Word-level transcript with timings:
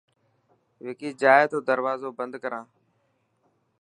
وڪي 0.85 1.09
جائي 1.21 1.43
تو 1.51 1.57
دروازو 1.69 2.09
بند 2.17 2.33
ڪران. 2.43 2.65